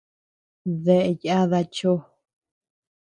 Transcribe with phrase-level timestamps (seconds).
[0.83, 1.93] ¿Daë yada chó?